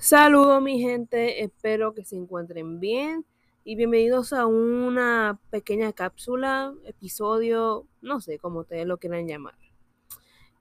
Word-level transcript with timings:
Saludos 0.00 0.62
mi 0.62 0.78
gente, 0.78 1.42
espero 1.42 1.92
que 1.92 2.04
se 2.04 2.14
encuentren 2.14 2.78
bien 2.78 3.26
y 3.64 3.74
bienvenidos 3.74 4.32
a 4.32 4.46
una 4.46 5.40
pequeña 5.50 5.92
cápsula, 5.92 6.72
episodio, 6.84 7.84
no 8.00 8.20
sé 8.20 8.38
cómo 8.38 8.60
ustedes 8.60 8.86
lo 8.86 8.98
quieran 8.98 9.26
llamar. 9.26 9.56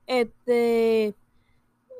Este, 0.08 1.14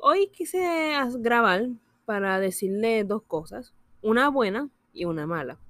hoy 0.02 0.26
quise 0.32 0.94
grabar 1.18 1.68
para 2.06 2.40
decirle 2.40 3.04
dos 3.04 3.22
cosas, 3.22 3.72
una 4.02 4.30
buena 4.30 4.68
y 4.92 5.04
una 5.04 5.28
mala. 5.28 5.60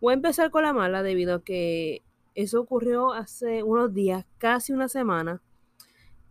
Voy 0.00 0.12
a 0.12 0.16
empezar 0.16 0.50
con 0.50 0.62
la 0.62 0.72
mala 0.72 1.02
debido 1.02 1.34
a 1.34 1.44
que 1.44 2.00
eso 2.34 2.62
ocurrió 2.62 3.12
hace 3.12 3.62
unos 3.62 3.92
días, 3.92 4.24
casi 4.38 4.72
una 4.72 4.88
semana. 4.88 5.42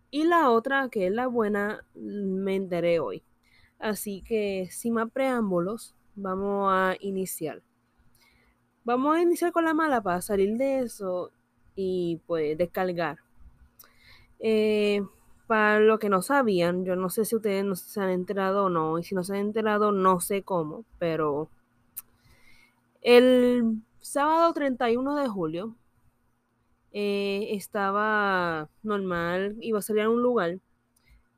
Y 0.10 0.24
la 0.24 0.50
otra, 0.50 0.90
que 0.90 1.06
es 1.06 1.14
la 1.14 1.28
buena, 1.28 1.86
me 1.94 2.56
enteré 2.56 3.00
hoy. 3.00 3.22
Así 3.80 4.22
que 4.22 4.68
sin 4.72 4.94
más 4.94 5.10
preámbulos, 5.10 5.96
vamos 6.16 6.70
a 6.72 6.96
iniciar. 7.00 7.64
Vamos 8.84 9.16
a 9.16 9.22
iniciar 9.22 9.52
con 9.52 9.66
la 9.66 9.74
mala 9.74 10.02
para 10.02 10.22
salir 10.22 10.58
de 10.58 10.80
eso 10.80 11.32
y 11.76 12.22
pues 12.28 12.58
descargar. 12.58 13.20
Eh, 14.40 15.02
para 15.48 15.80
los 15.80 16.00
que 16.00 16.10
no 16.10 16.22
sabían, 16.22 16.86
yo 16.86 16.96
no 16.96 17.10
sé 17.10 17.26
si 17.26 17.36
ustedes 17.36 17.66
no 17.66 17.76
se 17.76 18.02
han 18.02 18.10
enterado 18.10 18.66
o 18.66 18.70
no, 18.70 19.00
y 19.00 19.04
si 19.04 19.16
no 19.16 19.24
se 19.24 19.34
han 19.34 19.40
enterado, 19.40 19.92
no 19.92 20.20
sé 20.20 20.44
cómo, 20.44 20.86
pero 21.00 21.50
el 23.02 23.82
sábado 24.00 24.54
31 24.54 25.16
de 25.16 25.28
julio 25.28 25.76
eh, 26.92 27.48
estaba 27.52 28.70
normal, 28.84 29.58
iba 29.62 29.80
a 29.80 29.82
salir 29.82 30.04
a 30.04 30.10
un 30.10 30.22
lugar 30.22 30.60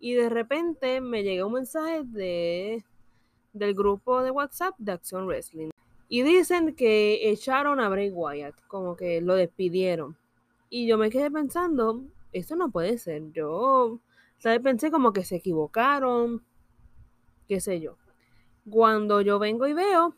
y 0.02 0.16
de 0.16 0.30
repente 0.30 1.00
me 1.00 1.22
llega 1.24 1.46
un 1.46 1.54
mensaje 1.54 2.02
de, 2.04 2.84
del 3.54 3.76
grupo 3.76 4.24
de 4.24 4.32
WhatsApp 4.32 4.74
de 4.80 4.94
Acción 4.94 5.28
Wrestling. 5.28 5.70
Y 6.10 6.24
dicen 6.24 6.76
que 6.76 7.30
echaron 7.30 7.80
a 7.80 7.88
Bray 7.88 8.10
Wyatt, 8.10 8.56
como 8.68 8.96
que 8.98 9.22
lo 9.22 9.36
despidieron. 9.36 10.18
Y 10.72 10.88
yo 10.88 10.98
me 10.98 11.12
quedé 11.12 11.30
pensando, 11.30 12.04
eso 12.34 12.56
no 12.56 12.72
puede 12.72 12.98
ser. 12.98 13.32
Yo, 13.32 14.00
¿sabes? 14.40 14.60
Pensé 14.62 14.90
como 14.90 15.14
que 15.14 15.24
se 15.24 15.36
equivocaron, 15.36 16.44
qué 17.48 17.62
sé 17.62 17.80
yo. 17.80 17.96
Cuando 18.70 19.22
yo 19.22 19.38
vengo 19.38 19.68
y 19.68 19.74
veo, 19.74 20.16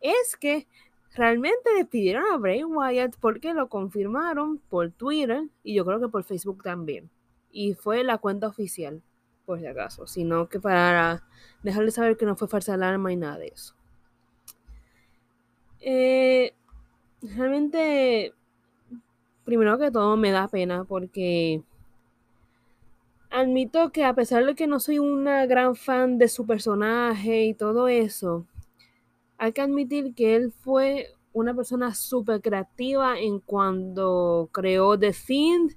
es 0.00 0.36
que 0.36 0.68
realmente 1.14 1.72
despidieron 1.74 2.26
a 2.30 2.36
Bray 2.36 2.62
Wyatt 2.62 3.16
porque 3.18 3.54
lo 3.54 3.70
confirmaron 3.70 4.58
por 4.68 4.90
Twitter 4.90 5.48
y 5.64 5.74
yo 5.74 5.86
creo 5.86 5.98
que 5.98 6.08
por 6.08 6.24
Facebook 6.24 6.62
también 6.62 7.10
y 7.50 7.74
fue 7.74 8.04
la 8.04 8.18
cuenta 8.18 8.46
oficial, 8.46 9.02
por 9.46 9.60
si 9.60 9.66
acaso, 9.66 10.06
sino 10.06 10.48
que 10.48 10.60
para 10.60 11.24
dejarle 11.62 11.90
saber 11.90 12.16
que 12.16 12.26
no 12.26 12.36
fue 12.36 12.48
falsa 12.48 12.74
alarma 12.74 13.12
y 13.12 13.16
nada 13.16 13.38
de 13.38 13.48
eso. 13.48 13.74
Eh, 15.80 16.54
realmente, 17.22 18.34
primero 19.44 19.78
que 19.78 19.90
todo, 19.90 20.16
me 20.16 20.30
da 20.30 20.48
pena 20.48 20.84
porque 20.84 21.62
admito 23.30 23.90
que 23.90 24.04
a 24.04 24.14
pesar 24.14 24.44
de 24.44 24.54
que 24.54 24.66
no 24.66 24.80
soy 24.80 24.98
una 24.98 25.46
gran 25.46 25.76
fan 25.76 26.18
de 26.18 26.28
su 26.28 26.46
personaje 26.46 27.44
y 27.44 27.54
todo 27.54 27.88
eso, 27.88 28.46
hay 29.38 29.52
que 29.52 29.60
admitir 29.60 30.14
que 30.14 30.34
él 30.36 30.52
fue 30.52 31.14
una 31.32 31.54
persona 31.54 31.94
súper 31.94 32.40
creativa 32.40 33.18
en 33.18 33.38
cuando 33.40 34.48
creó 34.52 34.98
The 34.98 35.12
Fiend 35.12 35.76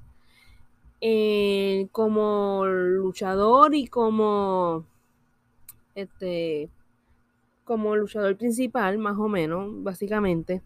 eh, 1.02 1.88
como 1.92 2.66
luchador 2.66 3.76
y 3.76 3.88
como 3.88 4.86
este 5.96 6.70
como 7.64 7.96
luchador 7.96 8.38
principal 8.38 8.98
más 8.98 9.18
o 9.18 9.28
menos 9.28 9.84
básicamente 9.84 10.62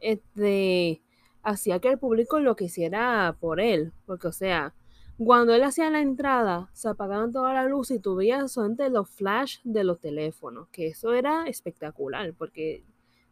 este 0.00 1.02
hacía 1.42 1.78
que 1.80 1.88
el 1.88 1.98
público 1.98 2.40
lo 2.40 2.56
quisiera 2.56 3.36
por 3.40 3.60
él 3.60 3.92
porque 4.06 4.28
o 4.28 4.32
sea 4.32 4.74
cuando 5.18 5.54
él 5.54 5.62
hacía 5.62 5.90
la 5.90 6.00
entrada 6.00 6.68
se 6.72 6.88
apagaban 6.88 7.32
toda 7.32 7.54
la 7.54 7.64
luz 7.64 7.90
y 7.90 8.00
tú 8.00 8.16
veías 8.16 8.52
solamente 8.52 8.90
los 8.90 9.08
flash 9.08 9.58
de 9.64 9.84
los 9.84 10.00
teléfonos 10.00 10.68
que 10.68 10.88
eso 10.88 11.14
era 11.14 11.46
espectacular 11.46 12.34
porque 12.34 12.84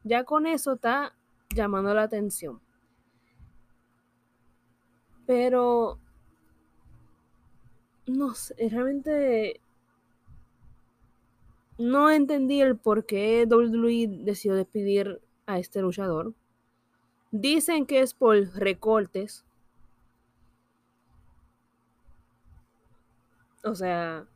ya 0.05 0.25
con 0.25 0.47
eso 0.47 0.75
está 0.75 1.15
llamando 1.55 1.95
la 1.95 2.03
atención. 2.03 2.61
Pero 5.27 5.99
no 8.07 8.35
sé, 8.35 8.55
realmente 8.71 9.61
no 11.79 12.11
entendí 12.11 12.61
el 12.61 12.77
por 12.77 13.05
qué 13.05 13.47
WWE 13.49 14.07
decidió 14.25 14.55
despedir 14.55 15.21
a 15.47 15.59
este 15.59 15.81
luchador. 15.81 16.35
Dicen 17.31 17.87
que 17.87 18.01
es 18.01 18.15
por 18.15 18.37
recortes. 18.55 19.45
O 23.65 23.75
sea, 23.75 24.27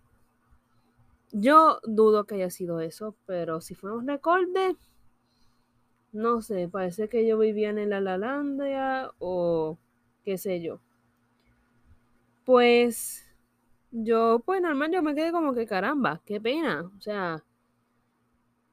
yo 1.32 1.80
dudo 1.84 2.24
que 2.24 2.36
haya 2.36 2.50
sido 2.50 2.80
eso, 2.80 3.14
pero 3.26 3.60
si 3.60 3.74
fue 3.74 3.92
un 3.92 4.08
recorte, 4.08 4.76
no 6.12 6.40
sé, 6.42 6.68
parece 6.68 7.08
que 7.08 7.26
yo 7.26 7.38
vivía 7.38 7.70
en 7.70 7.90
la 7.90 8.00
Lalandia 8.00 9.12
o 9.18 9.78
qué 10.24 10.38
sé 10.38 10.60
yo. 10.60 10.80
Pues 12.44 13.27
yo, 13.90 14.42
pues 14.44 14.60
normal, 14.60 14.90
yo 14.92 15.02
me 15.02 15.14
quedé 15.14 15.32
como 15.32 15.54
que 15.54 15.66
caramba, 15.66 16.20
qué 16.24 16.40
pena. 16.40 16.90
O 16.96 17.00
sea, 17.00 17.42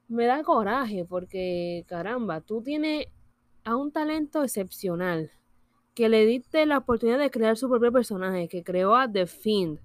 me 0.08 0.26
da 0.26 0.42
coraje 0.42 1.04
porque 1.04 1.84
caramba, 1.88 2.40
tú 2.40 2.62
tienes 2.62 3.06
a 3.64 3.76
un 3.76 3.90
talento 3.92 4.42
excepcional 4.42 5.30
que 5.94 6.08
le 6.08 6.26
diste 6.26 6.66
la 6.66 6.78
oportunidad 6.78 7.18
de 7.18 7.30
crear 7.30 7.56
su 7.56 7.68
propio 7.68 7.90
personaje, 7.90 8.48
que 8.48 8.62
creó 8.62 8.94
a 8.96 9.10
The 9.10 9.26
Fiend. 9.26 9.80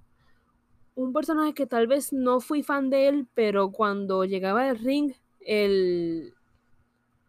Un 0.94 1.12
personaje 1.12 1.54
que 1.54 1.66
tal 1.66 1.86
vez 1.86 2.12
no 2.12 2.40
fui 2.40 2.62
fan 2.62 2.90
de 2.90 3.08
él, 3.08 3.26
pero 3.34 3.72
cuando 3.72 4.24
llegaba 4.24 4.68
al 4.68 4.78
ring, 4.78 5.14
el, 5.40 6.34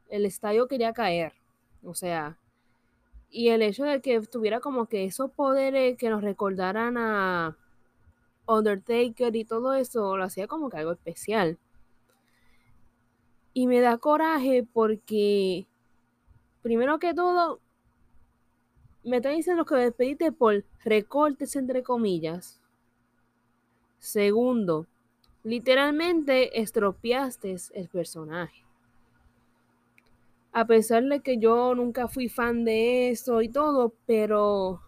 el 0.10 0.26
estadio 0.26 0.68
quería 0.68 0.92
caer. 0.94 1.34
O 1.82 1.94
sea, 1.94 2.38
y 3.30 3.50
el 3.50 3.62
hecho 3.62 3.86
de 3.86 4.02
que 4.02 4.20
tuviera 4.22 4.60
como 4.60 4.88
que 4.88 5.06
esos 5.06 5.32
poderes 5.32 5.98
que 5.98 6.10
nos 6.10 6.22
recordaran 6.22 6.98
a 6.98 7.58
Undertaker 8.48 9.36
y 9.36 9.46
todo 9.46 9.74
eso 9.74 10.18
lo 10.18 10.24
hacía 10.24 10.48
como 10.48 10.70
que 10.70 10.78
algo 10.78 10.92
especial. 10.92 11.58
Y 13.54 13.68
me 13.68 13.80
da 13.82 13.98
coraje 13.98 14.66
porque, 14.72 15.68
primero 16.62 17.00
que 17.00 17.14
todo, 17.14 17.60
me 19.04 19.18
están 19.18 19.36
diciendo 19.36 19.66
que 19.66 19.76
despediste 19.76 20.32
por 20.32 20.64
recortes 20.84 21.56
entre 21.56 21.84
comillas. 21.84 22.60
Segundo, 24.00 24.88
literalmente 25.44 26.60
estropeaste 26.62 27.56
el 27.74 27.90
personaje. 27.90 28.64
A 30.52 30.66
pesar 30.66 31.04
de 31.04 31.20
que 31.22 31.40
yo 31.40 31.74
nunca 31.74 32.08
fui 32.08 32.30
fan 32.30 32.64
de 32.64 33.10
eso 33.10 33.42
y 33.42 33.50
todo, 33.50 33.94
pero 34.06 34.82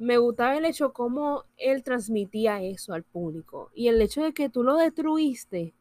me 0.00 0.16
gustaba 0.16 0.56
el 0.56 0.64
hecho 0.64 0.94
cómo 0.94 1.44
él 1.58 1.82
transmitía 1.82 2.62
eso 2.62 2.94
al 2.94 3.02
público. 3.02 3.70
Y 3.74 3.88
el 3.88 4.00
hecho 4.00 4.22
de 4.22 4.32
que 4.32 4.48
tú 4.48 4.62
lo 4.62 4.76
destruiste 4.76 5.74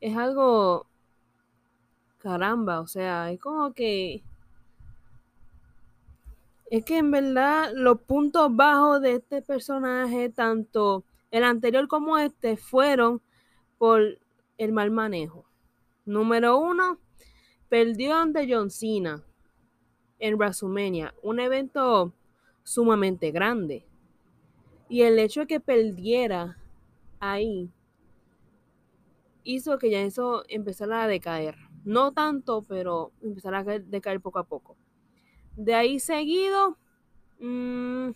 es 0.00 0.16
algo 0.16 0.86
caramba, 2.18 2.80
o 2.80 2.86
sea, 2.86 3.30
es 3.30 3.38
como 3.38 3.74
que 3.74 4.22
es 6.70 6.84
que 6.86 6.98
en 6.98 7.10
verdad 7.10 7.72
los 7.74 8.00
puntos 8.00 8.54
bajos 8.56 9.02
de 9.02 9.16
este 9.16 9.42
personaje, 9.42 10.30
tanto 10.30 11.04
el 11.30 11.44
anterior 11.44 11.86
como 11.86 12.16
este, 12.16 12.56
fueron 12.56 13.20
por 13.76 14.18
el 14.56 14.72
mal 14.72 14.90
manejo. 14.90 15.44
Número 16.06 16.58
uno, 16.58 16.98
perdió 17.68 18.14
ante 18.14 18.46
John 18.50 18.70
Cena 18.70 19.22
en 20.18 20.36
WrestleMania, 20.36 21.12
un 21.22 21.40
evento 21.40 22.14
sumamente 22.70 23.32
grande. 23.32 23.84
Y 24.88 25.02
el 25.02 25.18
hecho 25.18 25.40
de 25.40 25.46
que 25.48 25.58
perdiera 25.58 26.56
ahí 27.18 27.68
hizo 29.42 29.76
que 29.76 29.90
ya 29.90 30.02
eso 30.02 30.44
empezara 30.48 31.02
a 31.02 31.08
decaer. 31.08 31.56
No 31.84 32.12
tanto, 32.12 32.62
pero 32.62 33.10
empezara 33.22 33.58
a 33.58 33.64
decaer 33.64 34.20
poco 34.20 34.38
a 34.38 34.44
poco. 34.44 34.76
De 35.56 35.74
ahí 35.74 35.98
seguido, 35.98 36.78
mm, 37.40 38.10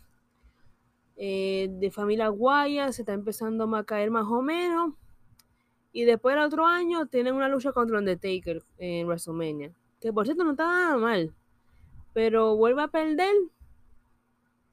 eh, 1.17 1.69
de 1.73 1.91
familia 1.91 2.29
Guaya 2.29 2.93
se 2.93 3.03
está 3.03 3.13
empezando 3.13 3.65
a 3.75 3.85
caer 3.85 4.13
más 4.13 4.27
o 4.27 4.41
menos. 4.41 4.95
Y 5.91 6.05
después 6.05 6.37
del 6.37 6.45
otro 6.45 6.65
año 6.65 7.07
tienen 7.07 7.35
una 7.35 7.49
lucha 7.49 7.73
contra 7.73 7.99
Undertaker 7.99 8.63
en 8.79 9.09
WrestleMania. 9.09 9.75
Que 10.01 10.13
por 10.13 10.27
cierto 10.27 10.45
no 10.45 10.53
está 10.53 10.67
nada 10.67 10.97
mal. 10.97 11.35
Pero 12.13 12.55
vuelve 12.57 12.83
a 12.83 12.89
perder 12.89 13.35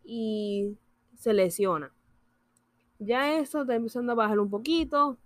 y 0.04 0.78
se 1.16 1.34
lesiona. 1.34 1.92
Ya 3.00 3.38
eso 3.40 3.62
está 3.62 3.76
empezando 3.76 4.12
a 4.12 4.16
bajar 4.16 4.40
un 4.40 4.50
poquito. 4.50 5.18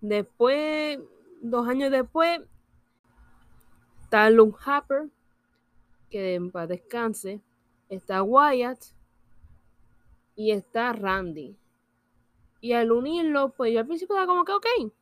Después, 0.00 0.98
dos 1.42 1.68
años 1.68 1.90
después, 1.90 2.40
está 4.02 4.30
Luke 4.30 4.58
Harper, 4.64 5.08
que 6.10 6.34
en 6.34 6.50
paz 6.50 6.68
descanse. 6.68 7.40
Está 7.88 8.22
Wyatt 8.22 8.78
y 10.36 10.52
está 10.52 10.92
Randy. 10.92 11.56
Y 12.60 12.72
al 12.72 12.92
unirlo, 12.92 13.50
pues 13.50 13.72
yo 13.72 13.80
al 13.80 13.86
principio 13.86 14.14
estaba 14.16 14.26
como 14.26 14.44
que, 14.44 14.52
ok, 14.52 14.92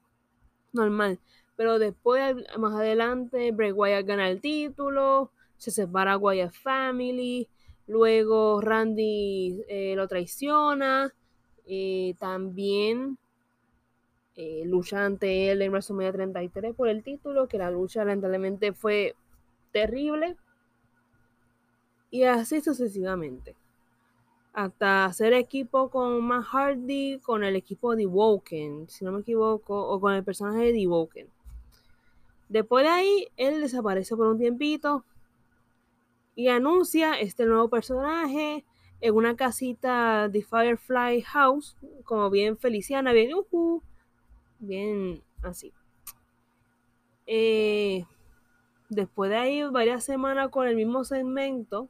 normal. 0.73 1.21
Pero 1.57 1.79
después, 1.79 2.35
más 2.59 2.75
adelante, 2.75 3.53
Bray 3.53 3.73
Wyatt 3.73 4.07
gana 4.07 4.29
el 4.29 4.41
título, 4.41 5.31
se 5.57 5.71
separa 5.71 6.17
Wyatt 6.17 6.53
Family, 6.53 7.49
luego 7.93 8.61
Randy 8.63 9.63
eh, 9.69 9.95
lo 9.95 10.09
traiciona, 10.09 11.13
eh, 11.67 12.15
también 12.19 13.19
eh, 14.35 14.63
lucha 14.65 15.05
ante 15.05 15.51
él 15.51 15.61
en 15.61 15.71
WrestleMania 15.71 16.13
33 16.13 16.75
por 16.75 16.89
el 16.89 17.03
título, 17.03 17.47
que 17.47 17.59
la 17.59 17.71
lucha 17.71 18.05
lamentablemente 18.05 18.73
fue 18.73 19.15
terrible. 19.73 20.37
Y 22.11 22.25
así 22.25 22.61
sucesivamente. 22.61 23.55
Hasta 24.55 25.07
hacer 25.07 25.33
equipo 25.35 25.89
con 25.91 26.23
Matt 26.27 26.45
Hardy, 26.45 27.19
con 27.21 27.45
el 27.45 27.57
equipo 27.57 27.95
de 27.97 28.07
Woken, 28.07 28.89
si 28.89 29.05
no 29.05 29.13
me 29.13 29.21
equivoco, 29.21 29.89
o 29.89 30.01
con 30.01 30.15
el 30.15 30.25
personaje 30.25 30.73
de 30.73 30.87
Woken. 30.87 31.27
Después 32.49 32.85
de 32.85 32.91
ahí, 32.91 33.29
él 33.37 33.61
desaparece 33.63 34.15
por 34.15 34.27
un 34.27 34.39
tiempito 34.39 35.05
y 36.35 36.49
anuncia 36.49 37.15
este 37.15 37.45
nuevo 37.45 37.69
personaje 37.69 38.65
en 39.01 39.15
una 39.15 39.37
casita 39.37 40.29
de 40.29 40.43
Firefly 40.43 41.23
House, 41.23 41.77
como 42.05 42.31
bien 42.31 42.57
feliciana, 42.57 43.13
bien, 43.13 43.31
uh 43.35 43.83
bien 44.61 45.23
así. 45.43 45.73
Eh, 47.27 48.05
después 48.89 49.31
de 49.31 49.37
ahí, 49.37 49.63
varias 49.65 50.05
semanas 50.05 50.51
con 50.51 50.69
el 50.69 50.77
mismo 50.77 51.05
segmento, 51.05 51.89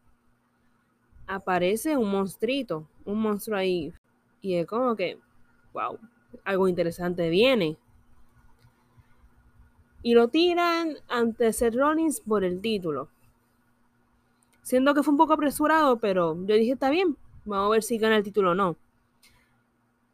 aparece 1.26 1.96
un 1.96 2.10
monstruito, 2.10 2.88
un 3.04 3.20
monstruo 3.20 3.58
ahí. 3.58 3.92
Y 4.40 4.54
es 4.54 4.66
como 4.66 4.96
que, 4.96 5.18
wow, 5.72 5.98
algo 6.44 6.68
interesante 6.68 7.28
viene. 7.28 7.76
Y 10.02 10.14
lo 10.14 10.28
tiran 10.28 10.96
ante 11.08 11.52
Seth 11.52 11.74
Rollins 11.74 12.20
por 12.20 12.42
el 12.42 12.60
título. 12.60 13.08
Siendo 14.62 14.94
que 14.94 15.02
fue 15.02 15.12
un 15.12 15.18
poco 15.18 15.34
apresurado, 15.34 15.98
pero 15.98 16.34
yo 16.46 16.54
dije, 16.54 16.72
está 16.72 16.90
bien, 16.90 17.16
vamos 17.44 17.66
a 17.66 17.70
ver 17.70 17.82
si 17.82 17.98
gana 17.98 18.16
el 18.16 18.22
título 18.22 18.52
o 18.52 18.54
no. 18.54 18.76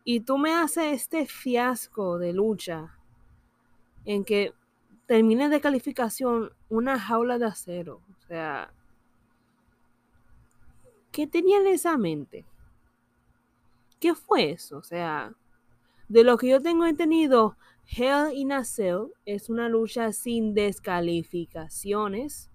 Y 0.04 0.20
tú 0.20 0.38
me 0.38 0.54
haces 0.54 0.94
este 0.94 1.26
fiasco 1.26 2.18
de 2.18 2.32
lucha 2.32 2.94
en 4.04 4.24
que 4.24 4.54
termine 5.06 5.48
de 5.48 5.60
calificación 5.60 6.52
una 6.68 6.98
jaula 6.98 7.38
de 7.38 7.46
acero. 7.46 8.00
O 8.10 8.26
sea, 8.26 8.72
¿qué 11.12 11.26
tenía 11.26 11.58
en 11.58 11.66
esa 11.66 11.98
mente? 11.98 12.46
¿Qué 14.00 14.14
fue 14.14 14.50
eso? 14.52 14.78
O 14.78 14.82
sea, 14.82 15.34
de 16.08 16.24
lo 16.24 16.38
que 16.38 16.48
yo 16.48 16.62
tengo 16.62 16.86
entendido, 16.86 17.56
Hell 17.86 18.32
in 18.32 18.52
a 18.52 18.64
Cell 18.64 19.08
es 19.24 19.50
una 19.50 19.68
lucha 19.68 20.12
sin 20.12 20.54
descalificaciones, 20.54 22.50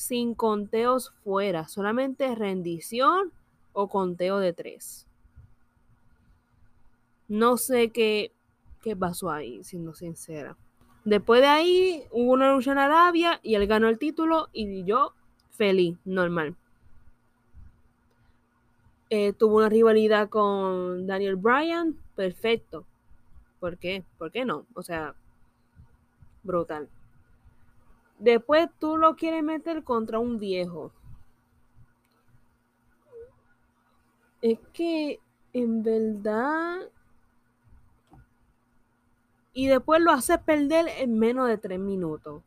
sin 0.00 0.34
conteos 0.34 1.12
fuera, 1.22 1.68
solamente 1.68 2.34
rendición 2.34 3.32
o 3.74 3.88
conteo 3.88 4.38
de 4.38 4.54
tres. 4.54 5.06
No 7.28 7.58
sé 7.58 7.90
qué, 7.90 8.32
qué 8.80 8.96
pasó 8.96 9.30
ahí, 9.30 9.62
siendo 9.62 9.94
sincera. 9.94 10.56
Después 11.04 11.42
de 11.42 11.48
ahí 11.48 12.04
hubo 12.12 12.32
una 12.32 12.50
lucha 12.54 12.72
en 12.72 12.78
Arabia 12.78 13.40
y 13.42 13.56
él 13.56 13.66
ganó 13.66 13.88
el 13.88 13.98
título 13.98 14.48
y 14.54 14.84
yo 14.84 15.12
feliz, 15.50 15.98
normal. 16.06 16.56
Eh, 19.10 19.34
tuvo 19.34 19.58
una 19.58 19.68
rivalidad 19.68 20.30
con 20.30 21.06
Daniel 21.06 21.36
Bryan, 21.36 21.94
perfecto. 22.16 22.86
¿Por 23.58 23.76
qué? 23.76 24.02
¿Por 24.16 24.32
qué 24.32 24.46
no? 24.46 24.64
O 24.72 24.82
sea, 24.82 25.14
brutal. 26.42 26.88
Después 28.20 28.68
tú 28.78 28.98
lo 28.98 29.16
quieres 29.16 29.42
meter 29.42 29.82
contra 29.82 30.18
un 30.18 30.38
viejo. 30.38 30.92
Es 34.42 34.58
que 34.74 35.20
en 35.54 35.82
verdad... 35.82 36.90
Y 39.54 39.66
después 39.66 40.00
lo 40.02 40.12
haces 40.12 40.38
perder 40.38 40.86
en 40.98 41.18
menos 41.18 41.48
de 41.48 41.56
tres 41.56 41.80
minutos. 41.80 42.42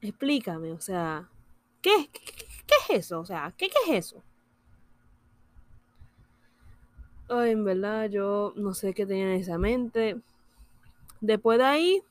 Explícame, 0.00 0.72
o 0.72 0.80
sea, 0.80 1.30
¿qué, 1.80 2.10
qué, 2.12 2.74
es 2.90 3.04
eso? 3.06 3.20
O 3.20 3.24
sea, 3.24 3.54
¿qué, 3.56 3.68
¿qué 3.68 3.92
es 3.96 4.06
eso? 4.06 4.22
Ay, 7.28 7.52
en 7.52 7.64
verdad, 7.64 8.10
yo 8.10 8.52
no 8.56 8.74
sé 8.74 8.92
qué 8.94 9.06
tenía 9.06 9.32
en 9.32 9.40
esa 9.40 9.58
mente. 9.58 10.20
Después 11.20 11.58
de 11.58 11.64
ahí, 11.64 12.02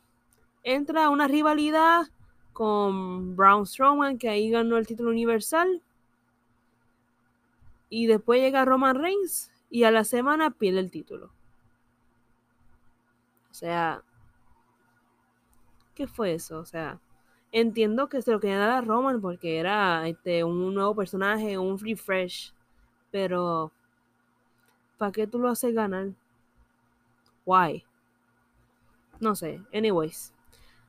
entra 0.63 1.09
una 1.09 1.27
rivalidad 1.27 2.07
con 2.53 3.35
Braun 3.35 3.65
Strowman, 3.65 4.17
que 4.17 4.29
ahí 4.29 4.49
ganó 4.49 4.77
el 4.77 4.87
título 4.87 5.09
universal. 5.09 5.81
Y 7.89 8.07
después 8.07 8.41
llega 8.41 8.65
Roman 8.65 8.95
Reigns 8.95 9.51
y 9.69 9.83
a 9.83 9.91
la 9.91 10.03
semana 10.03 10.51
pierde 10.51 10.79
el 10.79 10.91
título. 10.91 11.31
O 13.49 13.53
sea, 13.53 14.03
¿qué 15.95 16.07
fue 16.07 16.33
eso? 16.33 16.59
O 16.59 16.65
sea, 16.65 16.99
entiendo 17.51 18.07
que 18.07 18.21
se 18.21 18.31
lo 18.31 18.39
quería 18.39 18.57
dar 18.57 18.71
a 18.71 18.81
Roman 18.81 19.21
porque 19.21 19.57
era 19.57 20.07
este, 20.07 20.43
un 20.43 20.73
nuevo 20.73 20.95
personaje, 20.95 21.57
un 21.57 21.77
refresh. 21.77 22.53
Pero, 23.11 23.71
¿para 24.97 25.11
qué 25.11 25.27
tú 25.27 25.39
lo 25.39 25.49
haces 25.49 25.73
ganar? 25.73 26.11
Why? 27.45 27.83
No 29.19 29.35
sé. 29.35 29.61
Anyways. 29.73 30.33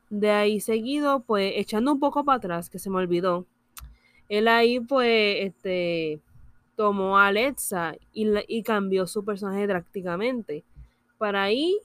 De 0.09 0.29
ahí 0.31 0.59
seguido, 0.59 1.21
pues 1.21 1.53
echando 1.55 1.91
un 1.91 1.99
poco 1.99 2.23
para 2.23 2.37
atrás, 2.37 2.69
que 2.69 2.79
se 2.79 2.89
me 2.89 2.97
olvidó. 2.97 3.45
Él 4.29 4.47
ahí, 4.47 4.79
pues, 4.79 5.37
este, 5.39 6.19
tomó 6.75 7.17
a 7.17 7.27
Alexa 7.27 7.95
y, 8.13 8.27
y 8.47 8.63
cambió 8.63 9.07
su 9.07 9.25
personaje 9.25 9.67
drásticamente. 9.67 10.63
Para 11.17 11.43
ahí 11.43 11.77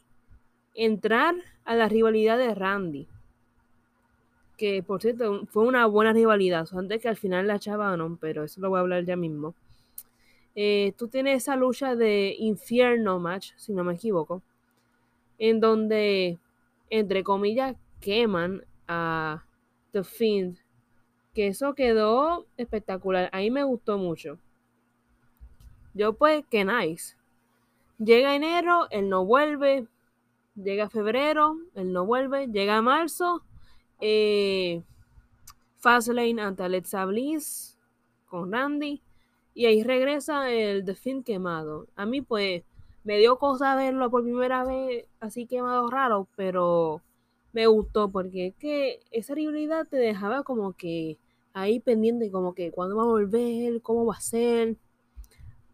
entrar 0.75 1.35
a 1.65 1.75
la 1.75 1.89
rivalidad 1.89 2.39
de 2.39 2.55
Randy. 2.55 3.09
Que 4.57 4.83
por 4.83 5.03
cierto 5.03 5.47
fue 5.47 5.65
una 5.65 5.87
buena 5.87 6.13
rivalidad. 6.13 6.69
Antes 6.73 7.03
que 7.03 7.09
al 7.09 7.17
final 7.17 7.47
la 7.47 7.57
echaban, 7.57 8.17
pero 8.17 8.45
eso 8.45 8.61
lo 8.61 8.71
voy 8.71 8.79
a 8.79 8.81
hablar 8.81 9.05
ya 9.05 9.17
mismo. 9.17 9.55
Eh, 10.55 10.93
tú 10.97 11.09
tienes 11.09 11.43
esa 11.43 11.57
lucha 11.57 11.95
de 11.95 12.35
infierno 12.39 13.21
match, 13.21 13.53
si 13.57 13.73
no 13.73 13.85
me 13.85 13.95
equivoco. 13.95 14.43
En 15.39 15.61
donde, 15.61 16.39
entre 16.91 17.23
comillas, 17.23 17.77
queman 18.01 18.65
a 18.87 19.45
The 19.93 20.05
Fiend. 20.05 20.59
Que 21.35 21.49
eso 21.49 21.75
quedó 21.75 22.47
espectacular. 22.57 23.31
A 23.33 23.39
mí 23.39 23.51
me 23.51 23.63
gustó 23.63 23.99
mucho. 23.99 24.39
Yo 25.95 26.15
pues, 26.15 26.45
que 26.51 26.65
nice. 26.65 27.17
Llega 27.99 28.35
enero, 28.35 28.89
él 28.91 29.09
no 29.09 29.25
vuelve. 29.25 29.87
Llega 30.55 30.89
febrero, 30.89 31.57
él 31.75 31.93
no 31.93 32.07
vuelve. 32.07 32.49
Llega 32.49 32.83
marzo. 32.83 33.45
Eh, 34.01 34.83
Fastlane 35.79 36.41
ante 36.41 36.63
Alexa 36.63 37.05
Bliss 37.05 37.79
con 38.27 38.53
Randy. 38.53 39.03
Y 39.55 39.67
ahí 39.67 39.83
regresa 39.83 40.51
el 40.51 40.85
The 40.85 40.95
Fiend 40.95 41.25
quemado. 41.25 41.89
A 41.97 42.07
mí 42.07 42.21
pues 42.21 42.63
me 43.05 43.19
dio 43.19 43.39
cosa 43.39 43.75
verlo 43.75 44.11
por 44.11 44.23
primera 44.23 44.65
vez 44.65 45.07
así 45.19 45.47
quemado 45.47 45.89
raro, 45.89 46.29
pero 46.37 47.03
me 47.53 47.67
gustó 47.67 48.11
porque 48.11 48.49
es 48.49 48.55
que 48.57 49.01
esa 49.11 49.35
rivalidad 49.35 49.87
te 49.87 49.97
dejaba 49.97 50.43
como 50.43 50.73
que 50.75 51.19
ahí 51.53 51.81
pendiente, 51.81 52.31
como 52.31 52.55
que 52.55 52.71
cuándo 52.71 52.97
va 52.97 53.03
a 53.03 53.07
volver, 53.07 53.81
cómo 53.83 54.07
va 54.07 54.17
a 54.17 54.21
ser. 54.21 54.77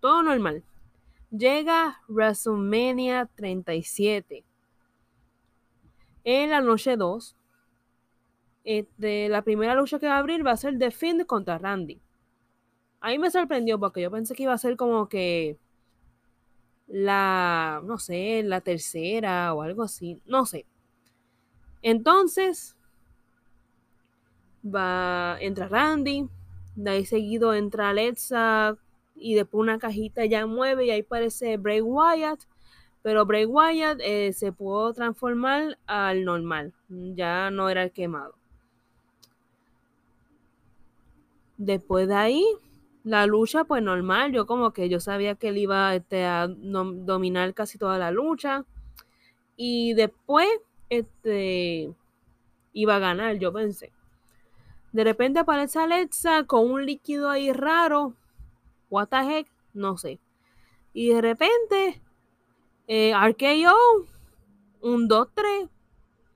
Todo 0.01 0.23
normal. 0.23 0.63
Llega 1.31 2.01
WrestleMania 2.09 3.29
37. 3.35 4.45
En 6.25 6.51
la 6.51 6.61
noche 6.61 6.97
2, 6.97 7.37
este, 8.65 9.29
la 9.29 9.43
primera 9.43 9.75
lucha 9.75 9.99
que 9.99 10.07
va 10.07 10.17
a 10.17 10.19
abrir 10.19 10.47
va 10.47 10.53
a 10.53 10.57
ser 10.57 10.79
The 10.79 10.91
Fiend 10.91 11.27
contra 11.27 11.59
Randy. 11.59 12.01
A 13.01 13.11
mí 13.11 13.19
me 13.19 13.31
sorprendió 13.31 13.79
porque 13.79 14.01
yo 14.01 14.11
pensé 14.11 14.35
que 14.35 14.45
iba 14.45 14.55
a 14.55 14.59
ser 14.59 14.77
como 14.77 15.09
que 15.09 15.59
la, 16.87 17.83
no 17.85 17.99
sé, 17.99 18.43
la 18.43 18.61
tercera 18.61 19.53
o 19.55 19.63
algo 19.63 19.83
así. 19.83 20.21
No 20.25 20.47
sé. 20.47 20.67
Entonces, 21.85 22.77
va, 24.65 25.37
entra 25.41 25.69
Randy, 25.69 26.27
de 26.77 26.91
ahí 26.91 27.05
seguido 27.05 27.53
entra 27.53 27.91
Alexa 27.91 28.79
y 29.15 29.35
después 29.35 29.61
una 29.61 29.79
cajita 29.79 30.25
ya 30.25 30.47
mueve 30.47 30.87
y 30.87 30.91
ahí 30.91 31.03
aparece 31.03 31.59
Bray 31.59 31.83
Wyatt. 31.83 32.41
Pero 33.03 33.27
Bray 33.27 33.45
Wyatt 33.45 34.01
eh, 34.01 34.33
se 34.33 34.51
pudo 34.51 34.95
transformar 34.95 35.79
al 35.87 36.25
normal. 36.25 36.73
Ya 36.89 37.51
no 37.51 37.69
era 37.69 37.83
el 37.83 37.93
quemado. 37.93 38.35
Después 41.59 42.09
de 42.09 42.15
ahí, 42.15 42.47
la 43.03 43.27
lucha, 43.27 43.65
pues 43.65 43.83
normal. 43.83 44.33
Yo 44.33 44.47
como 44.47 44.73
que 44.73 44.89
yo 44.89 45.01
sabía 45.01 45.35
que 45.35 45.49
él 45.49 45.59
iba 45.59 45.95
este, 45.95 46.25
a 46.25 46.49
dominar 46.49 47.53
casi 47.53 47.77
toda 47.77 47.99
la 47.99 48.11
lucha. 48.11 48.65
Y 49.55 49.93
después, 49.93 50.49
este, 50.89 51.95
iba 52.73 52.97
a 52.97 52.99
ganar, 52.99 53.39
yo 53.39 53.53
pensé. 53.53 53.93
De 54.93 55.05
repente 55.05 55.41
aparece 55.41 55.81
Alexa 55.81 56.45
con 56.45 56.71
un 56.71 56.87
líquido 56.87 57.29
ahí 57.29 57.53
raro. 57.53 58.15
What 58.91 59.09
the 59.09 59.17
heck? 59.17 59.49
No 59.73 59.97
sé. 59.97 60.21
Y 60.93 61.09
de 61.09 61.21
repente, 61.21 62.01
eh, 62.87 63.13
RKO, 63.13 64.07
un 64.81 65.09
2-3 65.09 65.69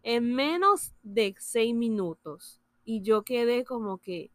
en 0.02 0.34
menos 0.34 0.92
de 1.02 1.34
6 1.38 1.74
minutos. 1.74 2.60
Y 2.84 3.02
yo 3.02 3.22
quedé 3.22 3.64
como 3.64 3.98
que, 3.98 4.30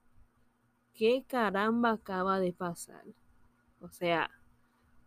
¿qué 0.94 1.26
caramba 1.28 1.92
acaba 1.92 2.40
de 2.40 2.54
pasar? 2.54 3.04
O 3.82 3.90
sea, 3.90 4.30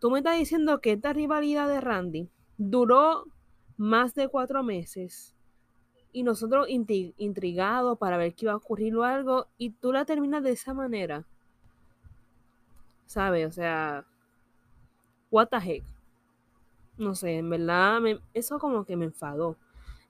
tú 0.01 0.11
me 0.11 0.19
estás 0.19 0.37
diciendo 0.37 0.81
que 0.81 0.93
esta 0.93 1.13
rivalidad 1.13 1.69
de 1.69 1.81
Randy 1.81 2.29
duró 2.59 3.25
más 3.77 4.15
de 4.15 4.29
cuatro 4.29 4.63
meses 4.63 5.35
y 6.13 6.23
nosotros 6.23 6.67
intrigados 6.69 7.99
para 7.99 8.17
ver 8.17 8.35
qué 8.35 8.47
iba 8.47 8.53
a 8.53 8.57
ocurrir 8.57 8.97
o 8.97 9.05
algo 9.05 9.49
y 9.59 9.71
tú 9.71 9.93
la 9.93 10.05
terminas 10.05 10.43
de 10.43 10.53
esa 10.53 10.73
manera. 10.73 11.27
¿Sabes? 13.05 13.47
O 13.47 13.53
sea, 13.53 14.07
what 15.31 15.49
the 15.49 15.59
heck. 15.59 15.85
No 16.97 17.15
sé, 17.15 17.37
en 17.37 17.51
verdad, 17.51 18.01
eso 18.33 18.59
como 18.59 18.85
que 18.85 18.97
me 18.97 19.05
enfadó. 19.05 19.57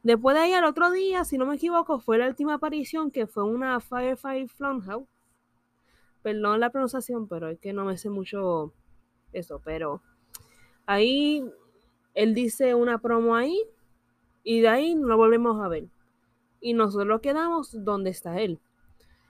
Después 0.05 0.37
de 0.37 0.43
ahí, 0.43 0.53
al 0.53 0.65
otro 0.65 0.93
día, 0.93 1.25
si 1.25 1.37
no 1.37 1.47
me 1.47 1.57
equivoco, 1.57 1.99
fue 1.99 2.19
la 2.19 2.29
última 2.29 2.55
aparición 2.55 3.11
que 3.11 3.27
fue 3.27 3.43
una 3.43 3.81
Firefly 3.81 4.47
Funhouse. 4.47 5.09
Perdón 6.23 6.61
la 6.61 6.71
pronunciación, 6.71 7.27
pero 7.27 7.49
es 7.49 7.59
que 7.59 7.73
no 7.73 7.85
me 7.85 7.99
sé 7.99 8.09
mucho 8.09 8.73
eso. 9.33 9.61
Pero 9.65 10.01
ahí 10.87 11.45
él 12.17 12.35
dice 12.35 12.75
una 12.75 12.99
promo 12.99 13.37
ahí 13.37 13.63
y 14.43 14.63
de 14.63 14.69
ahí 14.69 14.95
no 14.95 15.07
lo 15.07 15.19
volvemos 15.19 15.63
a 15.63 15.69
ver. 15.69 15.85
Y 16.61 16.73
nosotros 16.73 17.21
quedamos 17.21 17.85
donde 17.85 18.11
está 18.11 18.41
él. 18.41 18.59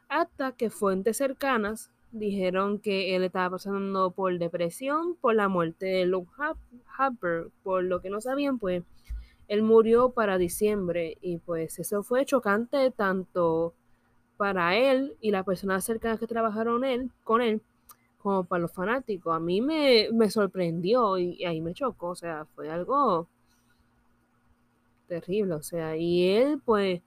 Hasta 0.09 0.53
que 0.53 0.71
fuentes 0.71 1.17
cercanas 1.17 1.91
dijeron 2.13 2.79
que 2.79 3.17
él 3.17 3.25
estaba 3.25 3.51
pasando 3.51 4.13
por 4.13 4.39
depresión 4.39 5.17
por 5.21 5.35
la 5.35 5.49
muerte 5.49 5.87
de 5.87 6.07
Luke 6.07 6.31
Harper. 6.97 7.49
Por 7.65 7.83
lo 7.83 8.01
que 8.01 8.09
no 8.09 8.21
sabían, 8.21 8.61
pues 8.61 8.85
él 9.49 9.63
murió 9.65 10.11
para 10.11 10.39
diciembre 10.39 11.19
y 11.21 11.39
pues 11.39 11.81
eso 11.81 12.05
fue 12.05 12.25
chocante 12.25 12.93
tanto 12.93 13.75
para 14.37 14.77
él 14.77 15.17
y 15.21 15.33
las 15.33 15.45
personas 15.45 15.85
cercanas 15.85 16.21
que 16.21 16.29
trabajaron 16.29 16.85
él, 16.85 17.11
con 17.25 17.43
él 17.43 17.61
como 18.27 18.43
para 18.43 18.63
los 18.63 18.73
fanáticos. 18.73 19.37
A 19.37 19.39
mí 19.39 19.61
me, 19.61 20.09
me 20.13 20.29
sorprendió 20.31 21.17
y, 21.17 21.45
ahí 21.45 21.61
me 21.61 21.75
chocó, 21.75 22.09
o 22.09 22.15
sea, 22.17 22.45
fue 22.57 22.69
algo 22.69 23.29
terrible, 25.07 25.55
o 25.55 25.63
sea, 25.63 25.97
y 25.97 26.27
él 26.31 26.61
pues 26.65 27.03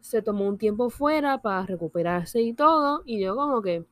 se 0.00 0.22
tomó 0.22 0.46
un 0.48 0.56
tiempo 0.56 0.88
fuera 0.88 1.42
para 1.42 1.66
recuperarse 1.66 2.40
y 2.40 2.54
todo, 2.54 3.02
y 3.04 3.20
yo 3.20 3.36
como 3.36 3.60
que 3.60 3.84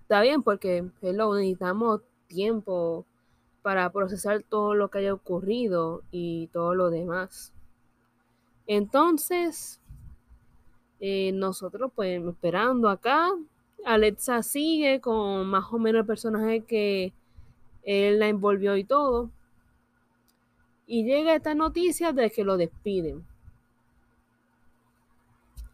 está 0.00 0.22
bien 0.22 0.42
porque 0.42 0.88
hello, 1.02 1.34
necesitamos 1.34 2.00
tiempo 2.28 3.04
para 3.60 3.92
procesar 3.92 4.42
todo 4.44 4.74
lo 4.74 4.88
que 4.88 5.00
haya 5.00 5.12
ocurrido 5.12 6.02
y 6.10 6.46
todo 6.46 6.74
lo 6.74 6.88
demás. 6.88 7.52
Entonces, 8.66 9.82
eh, 10.98 11.30
nosotros 11.32 11.92
pues 11.94 12.26
esperando 12.26 12.88
acá, 12.88 13.28
Alexa 13.84 14.42
sigue 14.42 15.00
con 15.00 15.46
más 15.48 15.72
o 15.72 15.78
menos 15.78 16.00
el 16.00 16.06
personaje 16.06 16.62
que 16.62 17.12
él 17.82 18.18
la 18.18 18.28
envolvió 18.28 18.76
y 18.76 18.84
todo. 18.84 19.30
Y 20.86 21.04
llega 21.04 21.34
esta 21.34 21.54
noticia 21.54 22.12
de 22.12 22.30
que 22.30 22.44
lo 22.44 22.56
despiden. 22.56 23.26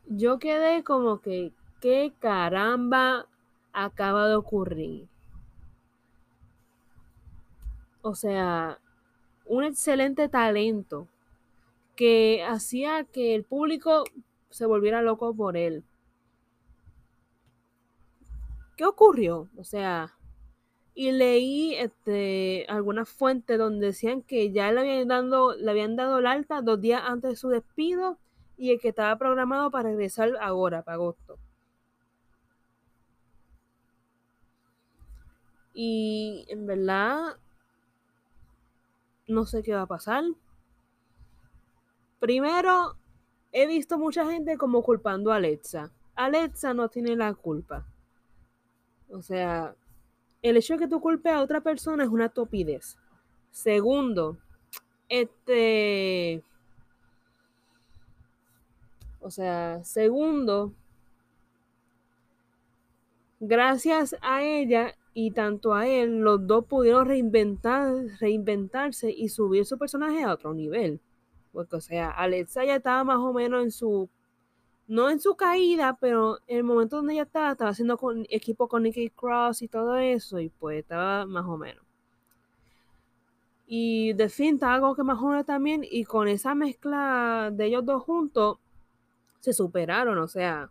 Yo 0.07 0.39
quedé 0.39 0.83
como 0.85 1.21
que, 1.21 1.53
¿qué 1.81 2.13
caramba 2.19 3.27
acaba 3.73 4.29
de 4.29 4.37
ocurrir? 4.37 5.09
O 8.01 8.15
sea, 8.15 8.79
un 9.45 9.65
excelente 9.65 10.29
talento 10.29 11.09
que 11.95 12.45
hacía 12.45 13.05
que 13.05 13.35
el 13.35 13.45
público 13.45 14.05
se 14.51 14.67
volviera 14.67 15.03
loco 15.03 15.35
por 15.35 15.57
él. 15.57 15.85
¿Qué 18.79 18.85
ocurrió? 18.85 19.49
O 19.57 19.65
sea, 19.65 20.15
y 20.95 21.11
leí 21.11 21.75
este, 21.75 22.65
algunas 22.69 23.09
fuentes 23.09 23.59
donde 23.59 23.87
decían 23.87 24.23
que 24.23 24.53
ya 24.53 24.71
le 24.71 24.81
habían, 24.81 25.09
dado, 25.09 25.57
le 25.57 25.69
habían 25.69 25.97
dado 25.97 26.21
el 26.21 26.27
alta 26.29 26.63
dos 26.63 26.81
días 26.81 27.03
antes 27.05 27.31
de 27.31 27.37
su 27.37 27.49
despido 27.49 28.19
y 28.57 28.71
el 28.71 28.81
que 28.81 28.91
estaba 28.91 29.19
programado 29.19 29.73
para 29.73 29.89
regresar 29.89 30.31
ahora, 30.41 30.83
para 30.83 30.95
agosto. 30.95 31.41
Y 35.75 36.47
en 36.49 36.65
verdad, 36.69 37.37
no 39.27 39.45
sé 39.45 39.65
qué 39.65 39.75
va 39.75 39.83
a 39.83 39.87
pasar. 39.87 40.23
Primero, 42.21 42.95
he 43.51 43.67
visto 43.67 43.99
mucha 43.99 44.25
gente 44.31 44.57
como 44.57 44.85
culpando 44.85 45.33
a 45.33 45.37
Alexa. 45.37 45.91
Alexa 46.15 46.75
no 46.75 46.89
tiene 46.89 47.17
la 47.17 47.35
culpa. 47.35 47.85
O 49.11 49.23
sea, 49.23 49.75
el 50.43 50.57
hecho 50.57 50.75
de 50.75 50.81
que 50.81 50.89
tú 50.89 51.01
culpes 51.01 51.33
a 51.33 51.43
otra 51.43 51.61
persona 51.61 52.05
es 52.05 52.11
una 52.11 52.29
topidez. 52.29 52.97
Segundo, 53.51 54.39
este. 55.09 56.43
O 59.21 59.31
sea, 59.31 59.83
segundo, 59.85 60.73
gracias 63.41 64.17
a 64.23 64.43
ella 64.43 64.95
y 65.13 65.33
tanto 65.33 65.75
a 65.75 65.89
él, 65.89 66.21
los 66.21 66.47
dos 66.47 66.65
pudieron 66.67 67.07
reinventar, 67.07 67.93
reinventarse 68.21 69.11
y 69.11 69.29
subir 69.29 69.67
su 69.67 69.77
personaje 69.77 70.23
a 70.23 70.33
otro 70.33 70.55
nivel. 70.55 71.01
Porque, 71.53 71.77
o 71.77 71.81
sea, 71.81 72.11
Alexa 72.11 72.65
ya 72.65 72.77
estaba 72.77 73.03
más 73.03 73.19
o 73.19 73.33
menos 73.33 73.65
en 73.65 73.71
su, 73.73 74.09
no 74.89 75.11
en 75.11 75.21
su 75.21 75.37
caída, 75.37 75.99
pero 76.01 76.39
en 76.47 76.59
el 76.59 76.65
momento 76.65 76.97
donde 76.97 77.13
ella 77.15 77.23
estaba, 77.25 77.53
estaba 77.53 77.71
haciendo 77.71 77.99
con, 77.99 78.27
equipo 78.31 78.69
con 78.69 78.83
Nicky 78.83 79.11
Cross 79.11 79.63
y 79.63 79.69
todo 79.69 79.97
eso, 79.99 80.41
y 80.41 80.49
pues 80.49 80.81
estaba 80.81 81.27
más 81.27 81.45
o 81.47 81.57
menos. 81.59 81.85
Y 83.67 84.15
de 84.15 84.31
fin 84.31 84.55
estaba 84.55 84.75
algo 84.75 84.97
que 84.97 85.03
más 85.05 85.19
o 85.21 85.45
también, 85.45 85.85
y 85.89 86.05
con 86.05 86.27
esa 86.27 86.55
mezcla 86.55 87.51
de 87.53 87.67
ellos 87.67 87.85
dos 87.85 88.03
juntos, 88.03 88.59
se 89.41 89.53
superaron, 89.53 90.19
o 90.19 90.27
sea, 90.27 90.71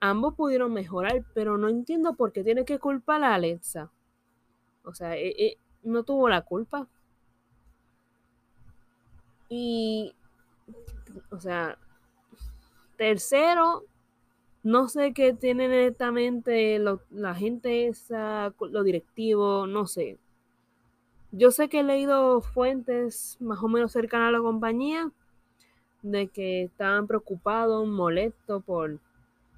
ambos 0.00 0.34
pudieron 0.34 0.72
mejorar, 0.72 1.24
pero 1.34 1.58
no 1.58 1.68
entiendo 1.68 2.14
por 2.14 2.32
qué 2.32 2.44
tiene 2.44 2.64
que 2.64 2.78
culpar 2.78 3.24
a 3.24 3.34
Alexa. 3.34 3.90
O 4.84 4.94
sea, 4.94 5.16
e, 5.16 5.30
e, 5.30 5.58
no 5.82 6.04
tuvo 6.04 6.28
la 6.28 6.42
culpa. 6.42 6.86
Y, 9.48 10.14
o 11.30 11.40
sea, 11.40 11.78
tercero, 12.96 13.84
no 14.62 14.88
sé 14.88 15.12
qué 15.12 15.34
tiene 15.34 15.68
netamente 15.68 16.78
la 17.10 17.34
gente 17.34 17.86
esa, 17.86 18.54
los 18.58 18.84
directivos, 18.84 19.68
no 19.68 19.86
sé. 19.86 20.18
Yo 21.32 21.50
sé 21.50 21.68
que 21.68 21.80
he 21.80 21.82
leído 21.82 22.40
fuentes 22.40 23.36
más 23.40 23.62
o 23.62 23.68
menos 23.68 23.92
cercanas 23.92 24.28
a 24.28 24.32
la 24.32 24.40
compañía 24.40 25.10
de 26.02 26.28
que 26.28 26.62
estaban 26.62 27.06
preocupados, 27.06 27.86
molestos 27.88 28.62
por 28.62 29.00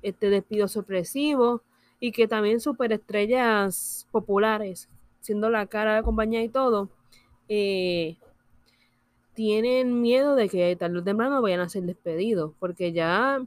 este 0.01 0.31
despido 0.31 0.69
sorpresivo 0.69 1.63
y 2.01 2.13
que 2.13 2.29
también 2.29 2.61
superestrellas 2.61 4.07
populares, 4.11 4.89
siendo 5.21 5.51
la 5.51 5.67
cara 5.67 5.91
de 5.91 6.01
la 6.01 6.03
compañía 6.03 6.43
y 6.43 6.49
todo, 6.49 6.89
eh, 7.49 8.17
tienen 9.37 10.01
miedo 10.01 10.35
de 10.35 10.49
que 10.49 10.75
tal 10.77 10.95
vez 10.95 11.05
temprano 11.05 11.43
vayan 11.43 11.61
a 11.61 11.69
ser 11.69 11.85
despedidos, 11.85 12.55
porque 12.59 12.93
ya 12.93 13.47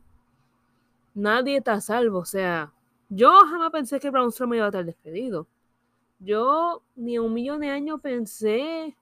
nadie 1.15 1.58
está 1.58 1.74
a 1.74 1.81
salvo. 1.81 2.19
O 2.19 2.25
sea, 2.25 2.72
yo 3.10 3.31
jamás 3.50 3.72
pensé 3.72 4.00
que 4.00 4.12
Braun 4.12 4.31
Strowman 4.31 4.58
iba 4.58 4.65
a 4.67 4.69
estar 4.69 4.86
despedido. 4.86 5.48
Yo 6.19 6.84
ni 6.96 7.17
un 7.17 7.34
millón 7.34 7.62
de 7.62 7.69
años 7.69 8.00
pensé 8.01 8.96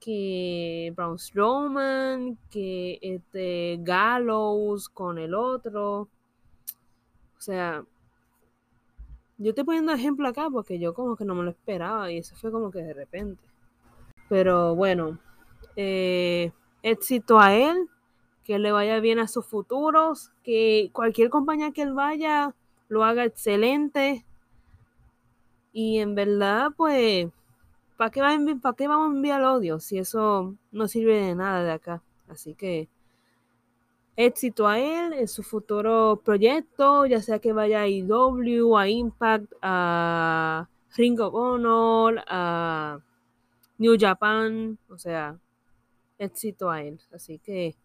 que 0.00 0.92
Braun 0.96 1.18
Strowman, 1.18 2.36
que 2.50 2.98
este 3.00 3.78
Gallows 3.80 4.88
con 4.88 5.18
el 5.18 5.34
otro, 5.34 6.00
o 6.00 7.40
sea, 7.40 7.84
yo 9.38 9.50
estoy 9.50 9.64
poniendo 9.64 9.92
ejemplo 9.92 10.26
acá 10.26 10.48
porque 10.50 10.80
yo 10.80 10.94
como 10.94 11.16
que 11.16 11.24
no 11.24 11.36
me 11.36 11.44
lo 11.44 11.50
esperaba 11.50 12.10
y 12.10 12.18
eso 12.18 12.34
fue 12.34 12.50
como 12.50 12.72
que 12.72 12.82
de 12.82 12.94
repente. 12.94 13.42
Pero 14.28 14.74
bueno, 14.74 15.18
eh, 15.76 16.52
éxito 16.82 17.38
a 17.38 17.54
él, 17.54 17.88
que 18.44 18.58
le 18.58 18.72
vaya 18.72 19.00
bien 19.00 19.18
a 19.18 19.28
sus 19.28 19.46
futuros, 19.46 20.32
que 20.42 20.90
cualquier 20.92 21.30
compañía 21.30 21.72
que 21.72 21.82
él 21.82 21.92
vaya 21.92 22.54
lo 22.88 23.04
haga 23.04 23.24
excelente. 23.24 24.24
Y 25.72 25.98
en 25.98 26.14
verdad, 26.14 26.70
pues, 26.76 27.28
¿para 27.96 28.10
qué, 28.10 28.22
¿para 28.62 28.76
qué 28.76 28.88
vamos 28.88 29.10
a 29.10 29.16
enviar 29.16 29.42
odio 29.42 29.80
si 29.80 29.98
eso 29.98 30.54
no 30.72 30.88
sirve 30.88 31.20
de 31.20 31.34
nada 31.34 31.62
de 31.62 31.72
acá? 31.72 32.02
Así 32.28 32.54
que 32.54 32.88
éxito 34.16 34.66
a 34.66 34.78
él 34.80 35.12
en 35.12 35.28
su 35.28 35.42
futuro 35.42 36.20
proyecto, 36.24 37.06
ya 37.06 37.22
sea 37.22 37.38
que 37.38 37.52
vaya 37.52 37.82
a 37.82 37.88
IW, 37.88 38.76
a 38.76 38.88
Impact, 38.88 39.52
a 39.62 40.68
Ring 40.96 41.20
of 41.20 41.34
Honor, 41.34 42.24
a 42.26 42.98
New 43.78 43.96
Japan, 43.98 44.76
o 44.88 44.98
sea, 44.98 45.38
éxito 46.18 46.70
a 46.70 46.82
él. 46.82 47.00
Así 47.12 47.38
que 47.38 47.76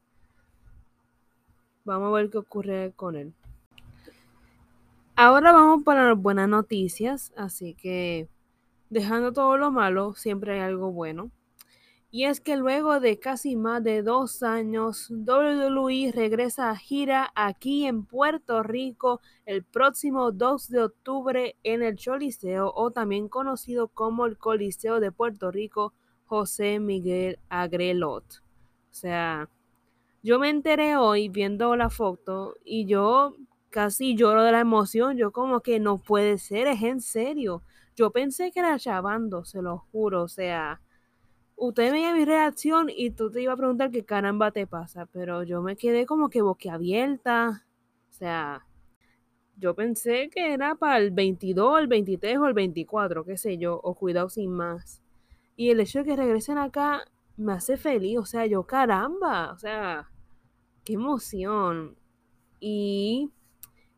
vamos 1.86 2.10
a 2.10 2.16
ver 2.16 2.30
qué 2.30 2.38
ocurre 2.38 2.94
con 2.96 3.16
él. 3.16 3.34
Ahora 5.16 5.52
vamos 5.52 5.84
para 5.84 6.08
las 6.08 6.18
buenas 6.18 6.50
noticias, 6.50 7.32
así 7.36 7.76
que 7.76 8.28
dejando 8.90 9.32
todo 9.32 9.58
lo 9.58 9.72
malo, 9.72 10.14
siempre 10.16 10.54
hay 10.54 10.60
algo 10.62 10.92
bueno. 10.92 11.30
Y 12.10 12.26
es 12.26 12.42
que 12.42 12.58
luego 12.58 13.00
de 13.00 13.18
casi 13.18 13.56
más 13.56 13.84
de 13.84 14.04
dos 14.04 14.44
años, 14.44 15.10
WWE 15.10 16.12
regresa 16.14 16.70
a 16.70 16.76
gira 16.76 17.32
aquí 17.34 17.86
en 17.88 18.06
Puerto 18.06 18.62
Rico 18.62 19.20
el 19.48 19.64
próximo 19.64 20.32
2 20.32 20.70
de 20.70 20.84
octubre 20.84 21.56
en 21.64 21.82
el 21.82 21.96
Choliseo 21.96 22.72
o 22.76 22.92
también 22.92 23.30
conocido 23.30 23.88
como 23.88 24.28
el 24.28 24.38
Coliseo 24.38 25.00
de 25.00 25.12
Puerto 25.12 25.50
Rico 25.50 25.94
José 26.26 26.80
Miguel 26.80 27.40
Agrelot. 27.50 28.26
O 28.92 28.96
sea, 28.96 29.50
yo 30.24 30.40
me 30.40 30.50
enteré 30.50 30.98
hoy 30.98 31.30
viendo 31.30 31.76
la 31.76 31.90
foto 31.90 32.56
y 32.64 32.86
yo 32.86 33.36
casi 33.70 34.16
lloro 34.16 34.44
de 34.44 34.52
la 34.54 34.62
emoción. 34.62 35.18
Yo 35.18 35.32
como 35.32 35.62
que 35.62 35.80
no 35.80 36.00
puede 36.00 36.38
ser, 36.38 36.68
es 36.68 36.82
en 36.84 37.02
serio. 37.02 37.64
Yo 37.96 38.12
pensé 38.12 38.52
que 38.52 38.60
era 38.62 38.80
chavando, 38.80 39.46
se 39.46 39.62
lo 39.62 39.80
juro. 39.92 40.24
O 40.24 40.28
sea, 40.28 40.82
usted 41.58 41.92
veía 41.92 42.14
mi 42.14 42.26
reacción 42.26 42.90
y 42.90 43.12
tú 43.12 43.32
te 43.32 43.42
iba 43.42 43.54
a 43.54 43.58
preguntar 43.58 43.92
qué 43.92 44.06
caramba 44.06 44.52
te 44.52 44.68
pasa, 44.68 45.06
pero 45.08 45.44
yo 45.44 45.62
me 45.62 45.76
quedé 45.76 46.06
como 46.06 46.30
que 46.30 46.42
boquiabierta. 46.42 47.66
O 48.10 48.14
sea, 48.14 48.66
yo 49.58 49.76
pensé 49.76 50.30
que 50.30 50.54
era 50.54 50.76
para 50.76 50.98
el 50.98 51.12
22, 51.12 51.80
el 51.80 51.88
23 51.88 52.38
o 52.40 52.48
el 52.48 52.54
24, 52.54 53.26
qué 53.26 53.38
sé 53.38 53.58
yo, 53.58 53.80
o 53.84 53.96
cuidado 53.96 54.30
sin 54.30 54.52
más. 54.52 55.03
Y 55.56 55.70
el 55.70 55.80
hecho 55.80 56.00
de 56.00 56.06
que 56.06 56.16
regresen 56.16 56.58
acá 56.58 57.06
me 57.38 57.54
hace 57.54 57.78
feliz, 57.78 58.18
o 58.20 58.26
sea, 58.26 58.46
yo 58.46 58.64
caramba, 58.64 59.52
o 59.54 59.58
sea, 59.58 60.10
qué 60.84 60.94
emoción. 60.94 61.96
Y 62.60 63.32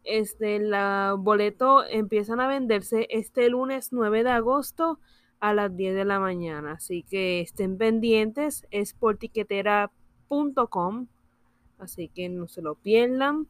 este, 0.03 0.59
los 0.59 1.19
boletos 1.19 1.85
empiezan 1.89 2.39
a 2.39 2.47
venderse 2.47 3.07
este 3.09 3.49
lunes 3.49 3.89
9 3.91 4.23
de 4.23 4.31
agosto 4.31 4.99
a 5.39 5.53
las 5.53 5.75
10 5.75 5.95
de 5.95 6.05
la 6.05 6.19
mañana. 6.19 6.73
Así 6.73 7.03
que 7.03 7.41
estén 7.41 7.77
pendientes, 7.77 8.65
es 8.71 8.93
por 8.93 9.17
tiquetera.com. 9.17 11.07
Así 11.77 12.09
que 12.09 12.29
no 12.29 12.47
se 12.47 12.61
lo 12.61 12.75
pierdan. 12.75 13.47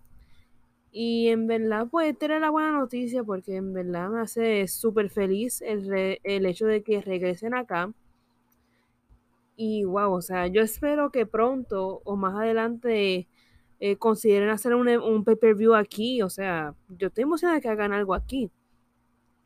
Y 0.98 1.28
en 1.28 1.46
verdad, 1.46 1.88
pues 1.92 2.18
tener 2.18 2.40
la 2.40 2.50
buena 2.52 2.72
noticia 2.72 3.22
porque 3.22 3.58
en 3.58 3.74
verdad 3.74 4.10
me 4.10 4.22
hace 4.22 4.66
súper 4.70 5.10
feliz 5.10 5.62
el, 5.62 6.20
el 6.24 6.46
hecho 6.46 6.68
de 6.68 6.84
que 6.84 7.02
regresen 7.02 7.54
acá. 7.54 7.92
Y 9.58 9.84
wow, 9.84 10.14
o 10.14 10.22
sea, 10.22 10.48
yo 10.48 10.62
espero 10.62 11.12
que 11.12 11.26
pronto 11.26 12.02
o 12.06 12.16
más 12.16 12.36
adelante 12.36 13.28
eh, 13.82 13.98
consideren 13.98 14.48
hacer 14.48 14.74
un, 14.74 14.88
un 14.88 15.26
pay-per-view 15.26 15.76
aquí. 15.76 16.22
O 16.22 16.30
sea, 16.30 16.76
yo 16.88 17.08
estoy 17.10 17.24
emocionada 17.24 17.58
de 17.58 17.62
que 17.62 17.68
hagan 17.68 17.92
algo 17.92 18.14
aquí. 18.14 18.50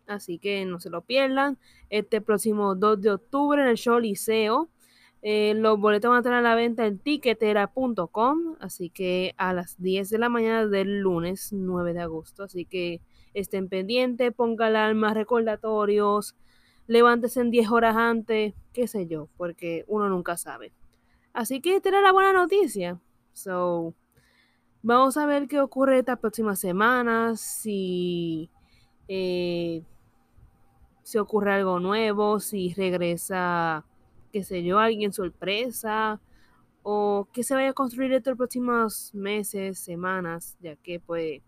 Así 0.06 0.38
que 0.38 0.66
no 0.66 0.80
se 0.80 0.92
lo 0.92 1.02
pierdan. 1.02 1.58
Este 1.90 2.22
próximo 2.22 2.76
2 2.76 3.02
de 3.02 3.10
octubre 3.10 3.60
en 3.60 3.70
el 3.70 3.78
show 3.78 3.98
Liceo. 3.98 4.70
Eh, 5.22 5.54
los 5.56 5.80
boletos 5.80 6.10
van 6.10 6.18
a 6.18 6.20
estar 6.20 6.34
a 6.34 6.42
la 6.42 6.56
venta 6.56 6.86
en 6.86 7.00
tiquetera.com. 7.00 8.56
Así 8.60 8.90
que 8.90 9.34
a 9.38 9.54
las 9.54 9.82
10 9.82 10.10
de 10.10 10.18
la 10.18 10.30
mañana 10.30 10.66
del 10.66 11.00
lunes 11.00 11.52
9 11.52 11.94
de 11.94 12.02
agosto. 12.02 12.44
Así 12.44 12.66
que 12.66 13.02
estén 13.34 13.70
pendientes, 13.70 14.34
pongan 14.34 14.70
alarmas, 14.70 15.14
recordatorios. 15.14 16.36
Levántese 16.88 17.42
en 17.42 17.52
10 17.52 17.70
horas 17.70 17.96
antes, 17.96 18.54
qué 18.74 18.88
sé 18.88 19.08
yo, 19.08 19.30
porque 19.38 19.86
uno 19.88 20.10
nunca 20.10 20.38
sabe. 20.38 20.74
Así 21.34 21.62
que 21.62 21.76
esta 21.76 21.90
era 21.90 22.02
la 22.02 22.12
buena 22.12 22.34
noticia. 22.34 23.00
So, 23.34 23.94
vamos 24.82 25.16
a 25.18 25.26
ver 25.26 25.48
qué 25.48 25.60
ocurre 25.60 26.00
estas 26.00 26.20
próximas 26.20 26.60
semanas. 26.60 27.40
Si 27.40 28.50
eh, 29.08 29.84
si 31.10 31.18
ocurre 31.18 31.54
algo 31.54 31.80
nuevo, 31.80 32.40
si 32.40 32.72
regresa, 32.76 33.84
qué 34.32 34.44
sé 34.44 34.64
yo, 34.64 34.80
alguien 34.80 35.14
sorpresa, 35.14 36.22
o 36.84 37.28
que 37.34 37.44
se 37.44 37.56
vaya 37.56 37.70
a 37.70 37.74
construir 37.74 38.14
estos 38.14 38.38
próximos 38.38 39.14
meses, 39.14 39.80
semanas, 39.80 40.58
ya 40.62 40.76
que 40.78 41.00
pues 41.00 41.42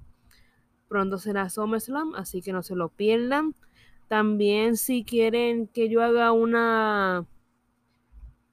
pronto 0.87 1.17
será 1.17 1.49
SummerSlam, 1.49 2.15
así 2.15 2.41
que 2.41 2.53
no 2.53 2.63
se 2.63 2.75
lo 2.75 2.89
pierdan. 2.89 3.55
También 4.07 4.75
si 4.75 5.03
quieren 5.03 5.67
que 5.67 5.89
yo 5.89 6.03
haga 6.03 6.31
una 6.31 7.25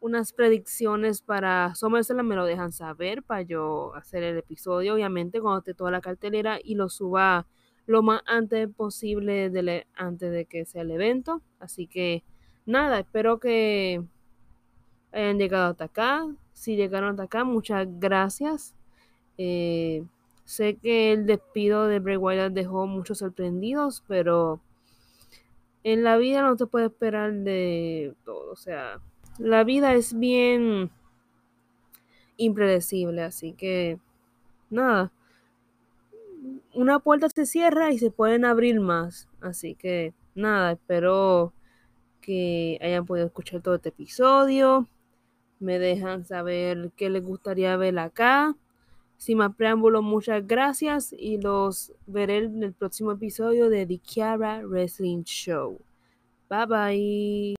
unas 0.00 0.32
predicciones 0.32 1.22
para 1.22 1.74
SummerSlam 1.74 2.24
me 2.26 2.36
lo 2.36 2.44
dejan 2.44 2.70
saber 2.72 3.24
para 3.24 3.42
yo 3.42 3.94
hacer 3.96 4.22
el 4.22 4.38
episodio, 4.38 4.94
obviamente 4.94 5.40
cuando 5.40 5.58
esté 5.58 5.74
toda 5.74 5.90
la 5.90 6.00
cartelera 6.00 6.58
y 6.62 6.76
lo 6.76 6.88
suba 6.88 7.46
lo 7.86 8.02
más 8.02 8.20
antes 8.26 8.68
posible 8.68 9.46
e, 9.46 9.86
antes 9.94 10.30
de 10.30 10.44
que 10.44 10.64
sea 10.66 10.82
el 10.82 10.90
evento. 10.92 11.42
Así 11.58 11.86
que 11.86 12.22
nada, 12.66 13.00
espero 13.00 13.40
que 13.40 14.04
hayan 15.12 15.38
llegado 15.38 15.70
hasta 15.70 15.84
acá. 15.84 16.26
Si 16.52 16.76
llegaron 16.76 17.10
hasta 17.10 17.24
acá, 17.24 17.44
muchas 17.44 17.86
gracias. 17.98 18.74
Eh, 19.36 20.04
sé 20.44 20.76
que 20.76 21.12
el 21.12 21.26
despido 21.26 21.86
de 21.86 22.00
Bray 22.00 22.16
Wyatt 22.16 22.52
dejó 22.52 22.86
muchos 22.86 23.18
sorprendidos, 23.18 24.02
pero 24.08 24.60
en 25.84 26.04
la 26.04 26.16
vida 26.16 26.42
no 26.42 26.56
te 26.56 26.66
puede 26.66 26.86
esperar 26.86 27.32
de 27.32 28.14
todo. 28.24 28.52
O 28.52 28.56
sea, 28.56 29.00
la 29.38 29.64
vida 29.64 29.94
es 29.94 30.18
bien 30.18 30.90
impredecible, 32.36 33.22
así 33.22 33.52
que 33.52 33.98
nada 34.70 35.12
una 36.74 36.98
puerta 37.00 37.28
se 37.28 37.46
cierra 37.46 37.92
y 37.92 37.98
se 37.98 38.10
pueden 38.10 38.44
abrir 38.44 38.80
más. 38.80 39.28
Así 39.40 39.74
que 39.74 40.14
nada, 40.34 40.72
espero 40.72 41.52
que 42.20 42.78
hayan 42.80 43.06
podido 43.06 43.26
escuchar 43.26 43.62
todo 43.62 43.76
este 43.76 43.90
episodio. 43.90 44.88
Me 45.60 45.78
dejan 45.78 46.24
saber 46.24 46.90
qué 46.96 47.10
les 47.10 47.22
gustaría 47.22 47.76
ver 47.76 47.98
acá. 47.98 48.54
Sin 49.16 49.38
más 49.38 49.54
preámbulos, 49.56 50.02
muchas 50.04 50.46
gracias 50.46 51.12
y 51.12 51.38
los 51.38 51.92
veré 52.06 52.38
en 52.38 52.62
el 52.62 52.72
próximo 52.72 53.10
episodio 53.12 53.68
de 53.68 53.84
The 53.84 53.98
Kiara 53.98 54.62
Wrestling 54.64 55.24
Show. 55.24 55.80
Bye 56.48 56.66
bye. 56.66 57.57